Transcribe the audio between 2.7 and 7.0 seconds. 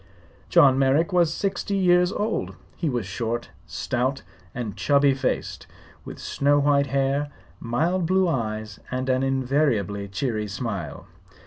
He was short, stout and chubby faced, with snow white